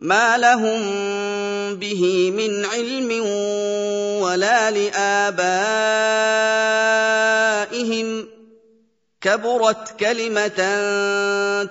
ما 0.00 0.40
لهم 0.40 0.80
به 1.76 2.32
من 2.32 2.64
علم 2.64 3.10
ولا 4.24 4.70
لابائهم 4.72 5.28
كبرت 9.20 10.00
كلمه 10.00 10.60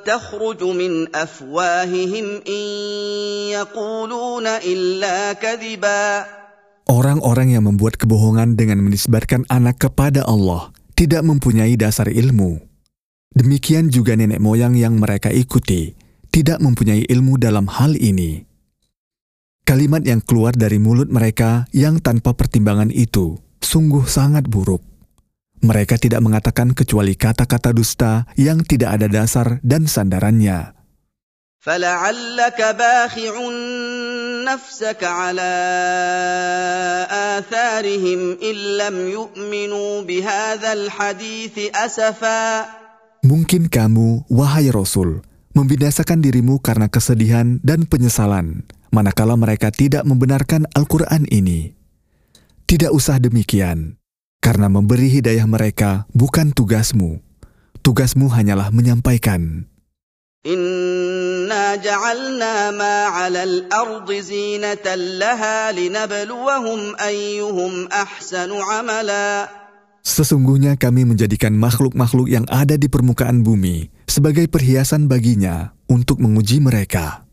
تخرج 0.05 0.63
من 0.63 1.15
افواههم 1.15 2.26
ان 2.47 2.63
يقولون 3.50 4.48
الا 4.48 5.34
كذبا 5.34 6.25
Orang-orang 6.89 7.54
yang 7.54 7.66
membuat 7.70 8.02
kebohongan 8.02 8.57
dengan 8.57 8.82
menisbatkan 8.82 9.46
anak 9.50 9.77
kepada 9.77 10.25
Allah 10.25 10.73
tidak 10.98 11.21
mempunyai 11.21 11.77
dasar 11.77 12.09
ilmu. 12.09 12.61
Demikian 13.30 13.93
juga 13.93 14.18
nenek 14.18 14.41
moyang 14.41 14.73
yang 14.73 14.98
mereka 14.98 15.30
ikuti 15.30 15.98
tidak 16.34 16.59
mempunyai 16.59 17.07
ilmu 17.07 17.39
dalam 17.39 17.71
hal 17.71 17.95
ini. 17.95 18.43
Kalimat 19.64 20.05
yang 20.05 20.21
keluar 20.21 20.53
dari 20.53 20.76
mulut 20.76 21.08
mereka 21.08 21.64
yang 21.72 22.03
tanpa 22.03 22.36
pertimbangan 22.36 22.93
itu 22.93 23.40
sungguh 23.64 24.04
sangat 24.04 24.44
buruk. 24.44 24.85
Mereka 25.64 25.96
tidak 25.96 26.21
mengatakan 26.21 26.76
kecuali 26.76 27.17
kata-kata 27.17 27.72
dusta 27.72 28.29
yang 28.36 28.61
tidak 28.61 29.00
ada 29.00 29.08
dasar 29.08 29.64
dan 29.64 29.89
sandarannya. 29.89 30.75
فلعلك 31.64 32.61
باخع 32.61 33.34
نفسك 34.44 35.05
على 35.05 35.55
آثارهم 37.41 38.20
إن 38.42 38.56
لم 38.77 38.97
يؤمنوا 39.08 40.03
بهذا 40.03 40.72
الحديث 40.72 41.56
أسفا 41.72 42.44
Mungkin 43.25 43.72
kamu, 43.72 44.28
wahai 44.28 44.69
Rasul, 44.69 45.25
membinasakan 45.55 46.20
dirimu 46.20 46.58
karena 46.58 46.91
kesedihan 46.91 47.62
dan 47.62 47.86
penyesalan, 47.86 48.67
manakala 48.91 49.39
mereka 49.39 49.70
tidak 49.70 50.03
membenarkan 50.03 50.67
Al-Quran 50.75 51.31
ini. 51.31 51.78
Tidak 52.66 52.91
usah 52.91 53.22
demikian, 53.22 54.00
karena 54.42 54.66
memberi 54.66 55.08
hidayah 55.08 55.47
mereka 55.47 56.10
bukan 56.10 56.50
tugasmu. 56.50 57.22
Tugasmu 57.84 58.33
hanyalah 58.33 58.72
menyampaikan. 58.74 59.70
إنا 60.44 61.77
جعلنا 61.80 62.70
ما 62.70 63.05
على 63.08 63.42
الأرض 63.44 64.12
زينة 64.12 64.94
لها 64.94 65.72
لنبلوهم 65.72 66.97
أيهم 67.00 67.88
أحسن 67.88 68.52
عملا 68.52 69.48
Sesungguhnya 70.03 70.80
kami 70.80 71.03
menjadikan 71.03 71.53
makhluk-makhluk 71.55 72.31
yang 72.31 72.47
ada 72.47 72.80
di 72.80 72.88
permukaan 72.88 73.44
bumi 73.44 73.92
sebagai 74.08 74.47
perhiasan 74.47 75.11
baginya 75.11 75.75
untuk 75.91 76.23
menguji 76.23 76.64
mereka. 76.64 77.28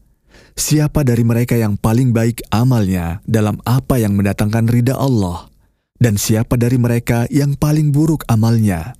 Siapa 0.56 1.04
dari 1.04 1.20
mereka 1.20 1.54
yang 1.54 1.76
paling 1.76 2.16
baik 2.16 2.40
amalnya 2.48 3.20
dalam 3.28 3.60
apa 3.68 4.00
yang 4.00 4.16
mendatangkan 4.16 4.66
ridha 4.72 4.96
Allah, 4.96 5.52
dan 6.00 6.16
siapa 6.16 6.56
dari 6.56 6.80
mereka 6.80 7.28
yang 7.28 7.56
paling 7.56 7.92
buruk 7.92 8.24
amalnya. 8.28 8.96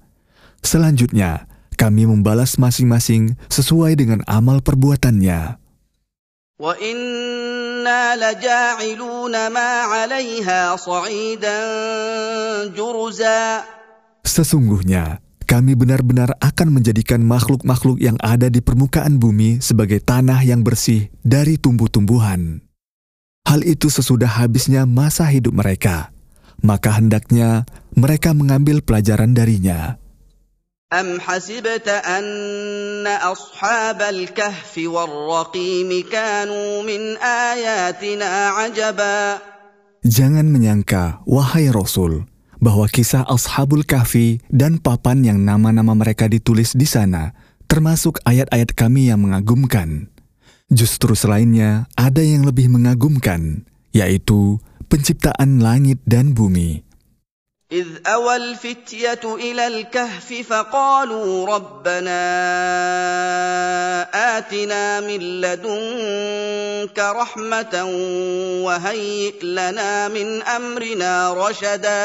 Selanjutnya, 0.61 1.49
kami 1.77 2.09
membalas 2.09 2.57
masing-masing 2.57 3.37
sesuai 3.49 3.97
dengan 3.97 4.21
amal 4.29 4.65
perbuatannya. 4.65 5.66
وإنا 6.62 8.02
لجاعلون 8.22 9.34
ما 9.50 9.72
عليها 9.90 10.78
صعيدا 10.78 11.60
جرزا 12.78 13.42
Sesungguhnya, 14.22 15.18
kami 15.50 15.74
benar-benar 15.74 16.38
akan 16.38 16.78
menjadikan 16.78 17.26
makhluk-makhluk 17.26 17.98
yang 17.98 18.16
ada 18.22 18.54
di 18.54 18.62
permukaan 18.62 19.18
bumi 19.18 19.58
sebagai 19.58 19.98
tanah 19.98 20.46
yang 20.46 20.62
bersih 20.62 21.10
dari 21.26 21.58
tumbuh-tumbuhan. 21.58 22.62
Hal 23.50 23.66
itu 23.66 23.90
sesudah 23.90 24.30
habisnya 24.30 24.86
masa 24.86 25.26
hidup 25.26 25.58
mereka, 25.58 26.14
maka 26.62 27.02
hendaknya 27.02 27.66
mereka 27.98 28.38
mengambil 28.38 28.86
pelajaran 28.86 29.34
darinya. 29.34 29.98
أم 30.92 31.24
حسبت 31.24 31.88
أن 31.88 33.08
أصحاب 33.08 34.02
الكهف 34.02 34.74
والرقيم 34.78 35.90
كانوا 36.12 36.84
من 36.84 37.02
آياتنا 37.24 38.32
عجبا 38.60 39.40
Jangan 40.02 40.50
menyangka, 40.50 41.22
wahai 41.30 41.70
Rasul, 41.70 42.26
bahwa 42.58 42.90
kisah 42.90 43.22
Ashabul 43.30 43.86
Kahfi 43.86 44.42
dan 44.50 44.82
papan 44.82 45.22
yang 45.22 45.40
nama-nama 45.46 45.94
mereka 45.94 46.26
ditulis 46.26 46.74
di 46.74 46.90
sana 46.90 47.38
termasuk 47.70 48.20
ayat-ayat 48.28 48.74
kami 48.76 49.14
yang 49.14 49.24
mengagumkan. 49.24 50.12
Justru 50.74 51.16
selainnya 51.16 51.88
ada 51.96 52.20
yang 52.20 52.44
lebih 52.44 52.68
mengagumkan, 52.68 53.64
yaitu 53.96 54.60
penciptaan 54.92 55.64
langit 55.64 56.04
dan 56.04 56.36
bumi. 56.36 56.84
إذ 57.72 58.04
أوى 58.04 58.36
الفتية 58.36 59.24
إلى 59.24 59.68
الكهف 59.68 60.28
فقالوا 60.28 61.30
ربنا 61.56 62.22
آتنا 64.38 65.00
من 65.08 65.22
لدنك 65.40 66.98
رحمة 67.00 67.76
وهيئ 68.68 69.38
لنا 69.40 69.92
من 70.12 70.28
أمرنا 70.44 71.12
رشدا 71.34 72.04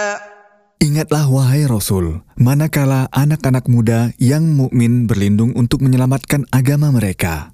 Ingatlah 0.76 1.26
wahai 1.26 1.66
Rasul, 1.66 2.22
manakala 2.38 3.10
anak-anak 3.10 3.66
muda 3.66 4.14
yang 4.22 4.46
mukmin 4.46 5.10
berlindung 5.10 5.50
untuk 5.58 5.82
menyelamatkan 5.82 6.46
agama 6.54 6.94
mereka. 6.94 7.50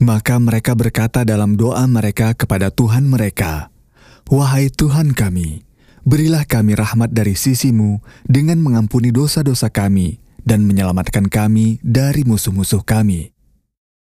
Maka 0.00 0.40
mereka 0.40 0.72
berkata 0.72 1.28
dalam 1.28 1.60
doa 1.60 1.84
mereka 1.84 2.32
kepada 2.32 2.72
Tuhan 2.72 3.04
mereka, 3.04 3.68
Wahai 4.32 4.72
Tuhan 4.72 5.12
kami, 5.12 5.65
berilah 6.06 6.44
kami 6.46 6.74
rahmat 6.74 7.14
dari 7.14 7.38
sisimu 7.38 8.02
dengan 8.26 8.58
mengampuni 8.58 9.14
dosa-dosa 9.14 9.70
kami 9.70 10.18
dan 10.42 10.66
menyelamatkan 10.66 11.30
kami 11.30 11.78
dari 11.82 12.26
musuh-musuh 12.26 12.82
kami. 12.82 13.30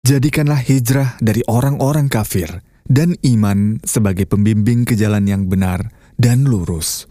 Jadikanlah 0.06 0.64
hijrah 0.64 1.20
dari 1.20 1.44
orang-orang 1.50 2.08
kafir 2.08 2.64
dan 2.88 3.20
iman 3.22 3.84
sebagai 3.84 4.26
pembimbing 4.26 4.88
ke 4.88 4.96
jalan 4.96 5.28
yang 5.28 5.46
benar 5.46 5.92
dan 6.16 6.48
lurus. 6.48 7.10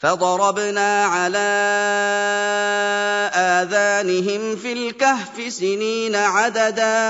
فضربنا 0.00 1.04
على 1.04 1.50
آذانهم 3.36 4.56
في 4.56 4.72
الكهف 4.72 5.36
سنين 5.52 6.16
عددا 6.16 7.00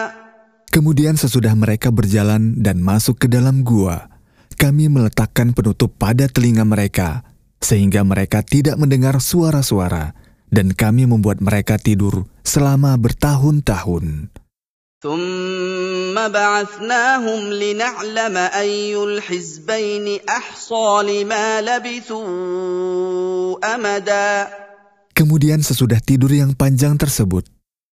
Kemudian 0.70 1.18
sesudah 1.18 1.50
mereka 1.58 1.90
berjalan 1.90 2.54
dan 2.62 2.78
masuk 2.78 3.26
ke 3.26 3.26
dalam 3.26 3.66
gua, 3.66 4.06
kami 4.64 4.92
meletakkan 4.92 5.56
penutup 5.56 5.96
pada 5.96 6.28
telinga 6.28 6.68
mereka, 6.68 7.24
sehingga 7.60 8.04
mereka 8.04 8.44
tidak 8.44 8.76
mendengar 8.76 9.16
suara-suara, 9.20 10.12
dan 10.50 10.74
kami 10.76 11.08
membuat 11.08 11.40
mereka 11.40 11.80
tidur 11.80 12.28
selama 12.44 12.96
bertahun-tahun. 13.00 14.28
ثم 15.00 16.12
بعثناهم 16.12 17.40
لنعلم 17.56 18.36
أي 18.36 18.92
الحزبين 18.92 20.06
أحصى 20.28 20.88
لما 21.08 21.60
لبثوا 21.64 23.56
أمدا 23.64 24.28
Kemudian 25.16 25.64
sesudah 25.64 26.04
tidur 26.04 26.32
yang 26.32 26.52
panjang 26.52 27.00
tersebut, 27.00 27.48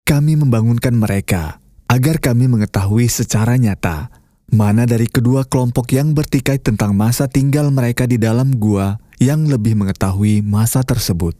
kami 0.05 0.37
membangunkan 0.37 0.93
mereka 0.93 1.57
agar 1.89 2.17
kami 2.21 2.49
mengetahui 2.49 3.09
secara 3.09 3.57
nyata 3.57 4.09
mana 4.51 4.83
dari 4.83 5.07
kedua 5.07 5.47
kelompok 5.47 5.95
yang 5.95 6.11
bertikai 6.11 6.59
tentang 6.59 6.91
masa 6.91 7.31
tinggal 7.31 7.71
mereka 7.71 8.03
di 8.03 8.19
dalam 8.19 8.51
gua 8.59 8.99
yang 9.21 9.47
lebih 9.47 9.79
mengetahui 9.79 10.43
masa 10.43 10.83
tersebut. 10.83 11.37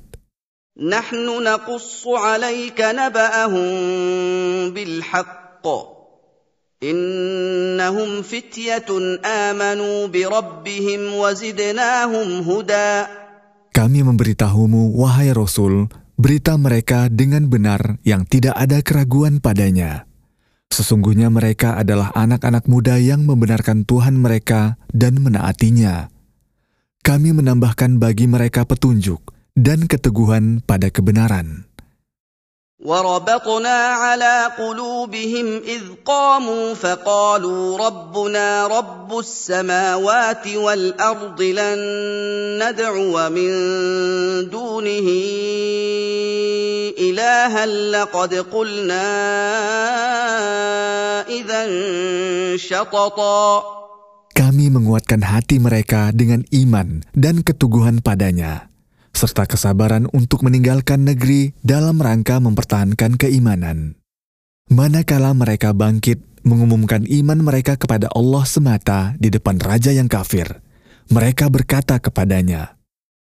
نحن 0.82 1.44
نقص 1.44 2.08
عليك 2.08 2.80
نبأهم 2.80 3.70
بالحق 4.72 5.66
إنهم 6.84 8.10
فتية 8.22 8.90
آمنوا 9.26 9.98
بربهم 10.08 11.02
وزدناهم 11.14 12.28
هدى 12.42 12.94
Kami 13.72 14.04
memberitahumu, 14.04 15.00
wahai 15.00 15.32
Rasul, 15.32 15.88
berita 16.20 16.60
mereka 16.60 17.08
dengan 17.08 17.48
benar 17.48 18.04
yang 18.04 18.28
tidak 18.28 18.52
ada 18.60 18.84
keraguan 18.84 19.40
padanya. 19.40 20.04
Sesungguhnya 20.72 21.28
mereka 21.28 21.76
adalah 21.76 22.16
anak-anak 22.16 22.64
muda 22.72 22.96
yang 22.96 23.28
membenarkan 23.28 23.84
Tuhan 23.84 24.16
mereka 24.16 24.80
dan 24.96 25.20
menaatinya. 25.20 26.08
Kami 27.04 27.36
menambahkan 27.36 28.00
bagi 28.00 28.30
mereka 28.32 28.64
petunjuk 28.64 29.36
dan 29.52 29.90
keteguhan 29.92 30.64
pada 30.64 30.88
kebenaran. 30.88 31.68
وربطنا 32.82 33.78
على 33.94 34.50
قلوبهم 34.58 35.62
إذ 35.62 35.82
قاموا 36.06 36.74
فقالوا 36.74 37.78
ربنا 37.78 38.68
رب 38.68 39.20
السماوات 39.20 40.48
والأرض 40.48 41.42
لن 41.42 41.80
ندعو 42.58 43.30
من 43.30 43.52
دونه 44.50 45.08
إلها 46.98 47.66
لقد 47.66 48.32
قلنا 48.54 49.08
إذا 51.28 51.62
شططا 52.58 53.44
Kami 54.32 54.72
menguatkan 54.72 55.22
hati 55.28 55.60
mereka 55.60 56.16
dengan 56.16 56.48
iman 56.56 57.04
dan 57.12 57.44
ketuguhan 57.44 58.00
padanya, 58.00 58.72
serta 59.12 59.44
kesabaran 59.44 60.08
untuk 60.16 60.48
meninggalkan 60.48 61.04
negeri 61.04 61.52
dalam 61.62 62.00
rangka 62.00 62.40
mempertahankan 62.40 63.20
keimanan. 63.20 64.00
Manakala 64.72 65.36
mereka 65.36 65.76
bangkit 65.76 66.24
mengumumkan 66.48 67.04
iman 67.06 67.40
mereka 67.44 67.76
kepada 67.76 68.08
Allah 68.16 68.44
semata 68.48 69.14
di 69.20 69.30
depan 69.30 69.60
raja 69.60 69.92
yang 69.92 70.08
kafir, 70.08 70.64
mereka 71.12 71.52
berkata 71.52 72.00
kepadanya, 72.00 72.80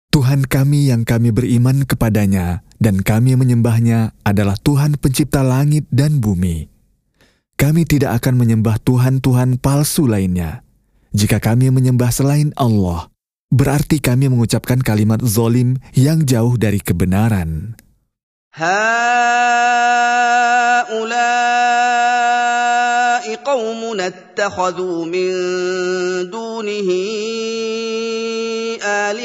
Tuhan 0.08 0.46
kami 0.46 0.88
yang 0.94 1.02
kami 1.02 1.34
beriman 1.34 1.84
kepadanya 1.84 2.62
dan 2.78 3.00
kami 3.00 3.38
menyembahnya 3.38 4.12
adalah 4.26 4.60
Tuhan 4.60 5.00
pencipta 5.00 5.40
langit 5.40 5.88
dan 5.88 6.20
bumi. 6.20 6.68
Kami 7.54 7.86
tidak 7.86 8.20
akan 8.20 8.34
menyembah 8.36 8.82
Tuhan-Tuhan 8.82 9.62
palsu 9.62 10.10
lainnya. 10.10 10.66
Jika 11.14 11.38
kami 11.38 11.70
menyembah 11.70 12.10
selain 12.10 12.50
Allah, 12.58 13.06
berarti 13.54 14.02
kami 14.02 14.26
mengucapkan 14.26 14.82
kalimat 14.82 15.22
zolim 15.22 15.78
yang 15.94 16.26
jauh 16.26 16.58
dari 16.58 16.82
kebenaran. 16.82 17.78
هؤلاء 18.54 19.74
قومنا 23.34 24.06
اتخذوا 24.06 25.04
من 25.04 25.30
دونه 26.30 26.90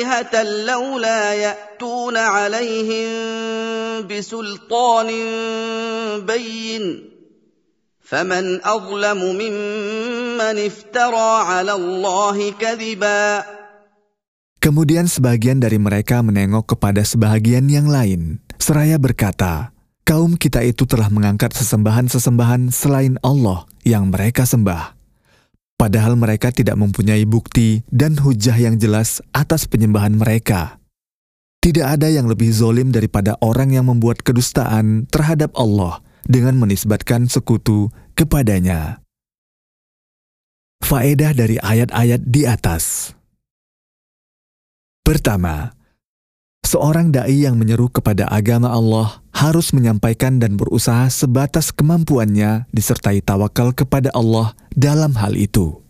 آلهة 0.03 0.43
لولا 0.43 1.33
يأتون 1.33 2.17
عليهم 2.17 3.09
بسلطان 4.07 5.09
بين 6.25 6.83
فمن 8.09 8.65
اظلم 8.65 9.21
ممن 9.37 10.55
افترى 10.65 11.31
على 11.45 11.73
الله 11.73 12.37
كذبا 12.51 13.21
Kemudian 14.59 15.07
sebagian 15.07 15.63
dari 15.63 15.79
mereka 15.79 16.19
menengok 16.19 16.75
kepada 16.75 16.99
sebahagian 16.99 17.71
yang 17.71 17.87
lain, 17.87 18.43
seraya 18.59 18.99
berkata, 18.99 19.71
kaum 20.03 20.35
kita 20.35 20.59
itu 20.67 20.83
telah 20.83 21.07
mengangkat 21.07 21.55
sesembahan-sesembahan 21.55 22.67
selain 22.67 23.15
Allah 23.23 23.63
yang 23.87 24.11
mereka 24.11 24.43
sembah. 24.43 24.99
Padahal 25.74 26.14
mereka 26.14 26.54
tidak 26.54 26.78
mempunyai 26.78 27.26
bukti 27.26 27.82
dan 27.90 28.14
hujah 28.22 28.54
yang 28.54 28.78
jelas 28.78 29.18
atas 29.34 29.66
penyembahan 29.66 30.14
mereka. 30.14 30.78
Tidak 31.58 31.82
ada 31.82 32.12
yang 32.12 32.28
lebih 32.28 32.52
zolim 32.52 32.92
daripada 32.92 33.34
orang 33.40 33.72
yang 33.72 33.88
membuat 33.88 34.20
kedustaan 34.20 35.08
terhadap 35.08 35.50
Allah 35.56 36.04
dengan 36.28 36.60
menisbatkan 36.60 37.26
sekutu 37.26 37.88
kepadanya. 38.14 39.00
Faedah 40.84 41.32
dari 41.32 41.56
ayat-ayat 41.56 42.20
di 42.28 42.44
atas. 42.44 43.16
Pertama, 45.00 45.72
seorang 46.64 47.12
dai 47.12 47.44
yang 47.44 47.60
menyeru 47.60 47.92
kepada 47.92 48.26
agama 48.26 48.72
Allah 48.72 49.20
harus 49.30 49.70
menyampaikan 49.76 50.40
dan 50.40 50.56
berusaha 50.56 51.06
sebatas 51.12 51.70
kemampuannya 51.70 52.66
disertai 52.72 53.20
tawakal 53.20 53.76
kepada 53.76 54.10
Allah 54.16 54.56
dalam 54.72 55.14
hal 55.20 55.36
itu. 55.36 55.84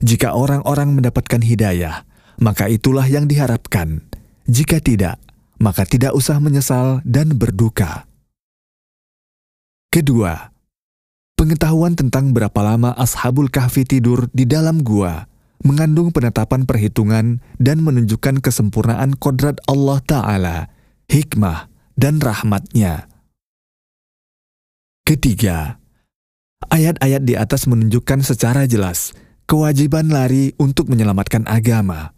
Jika 0.00 0.32
orang-orang 0.32 0.96
mendapatkan 0.96 1.44
hidayah, 1.44 2.08
maka 2.40 2.66
itulah 2.66 3.04
yang 3.04 3.28
diharapkan. 3.28 4.02
Jika 4.48 4.80
tidak, 4.80 5.20
maka 5.60 5.84
tidak 5.84 6.16
usah 6.16 6.40
menyesal 6.40 7.04
dan 7.04 7.36
berduka. 7.36 8.08
Kedua, 9.92 10.52
pengetahuan 11.36 11.96
tentang 11.96 12.32
berapa 12.32 12.60
lama 12.60 12.92
Ashabul 12.96 13.48
Kahfi 13.48 13.84
tidur 13.88 14.28
di 14.32 14.44
dalam 14.44 14.80
gua 14.84 15.24
mengandung 15.64 16.12
penetapan 16.12 16.68
perhitungan 16.68 17.40
dan 17.56 17.80
menunjukkan 17.80 18.44
kesempurnaan 18.44 19.16
kodrat 19.16 19.56
Allah 19.70 19.98
Ta'ala, 20.04 20.56
hikmah, 21.08 21.72
dan 21.96 22.20
rahmatnya. 22.20 23.08
Ketiga, 25.06 25.78
ayat-ayat 26.68 27.22
di 27.22 27.38
atas 27.38 27.70
menunjukkan 27.70 28.26
secara 28.26 28.66
jelas 28.66 29.14
kewajiban 29.46 30.10
lari 30.10 30.52
untuk 30.58 30.90
menyelamatkan 30.90 31.46
agama, 31.46 32.12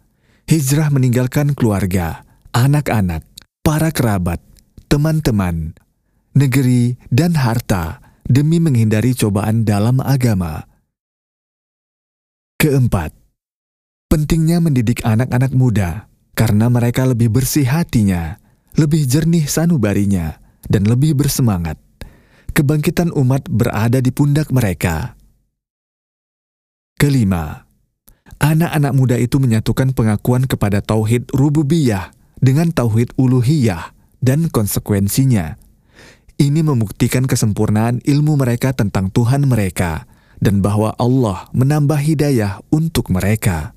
hijrah 0.49 0.89
meninggalkan 0.89 1.53
keluarga, 1.53 2.25
anak-anak, 2.51 3.21
para 3.61 3.93
kerabat, 3.93 4.41
teman-teman, 4.89 5.77
negeri, 6.33 6.97
dan 7.13 7.37
harta 7.37 8.01
demi 8.25 8.57
menghindari 8.57 9.13
cobaan 9.13 9.61
dalam 9.61 10.01
agama. 10.01 10.65
Keempat, 12.59 13.13
pentingnya 14.09 14.59
mendidik 14.59 15.05
anak-anak 15.05 15.53
muda 15.53 16.09
karena 16.33 16.67
mereka 16.67 17.05
lebih 17.05 17.29
bersih 17.29 17.69
hatinya, 17.69 18.41
lebih 18.75 19.05
jernih 19.05 19.45
sanubarinya, 19.45 20.41
dan 20.65 20.89
lebih 20.89 21.15
bersemangat. 21.15 21.77
Kebangkitan 22.51 23.13
umat 23.13 23.47
berada 23.47 24.01
di 24.03 24.11
pundak 24.11 24.51
mereka. 24.51 25.15
Kelima, 26.99 27.63
anak-anak 28.43 28.93
muda 28.97 29.15
itu 29.15 29.39
menyatukan 29.39 29.95
pengakuan 29.95 30.43
kepada 30.43 30.83
tauhid 30.83 31.31
rububiyah 31.31 32.11
dengan 32.43 32.75
tauhid 32.75 33.15
uluhiyah 33.15 33.95
dan 34.19 34.51
konsekuensinya 34.51 35.69
ini 36.39 36.63
membuktikan 36.63 37.27
kesempurnaan 37.27 37.99
ilmu 38.07 38.39
mereka 38.39 38.71
tentang 38.71 39.11
Tuhan 39.11 39.43
mereka 39.43 40.07
dan 40.39 40.63
bahwa 40.63 40.95
Allah 40.95 41.51
menambah 41.51 41.99
hidayah 41.99 42.63
untuk 42.71 43.11
mereka. 43.11 43.75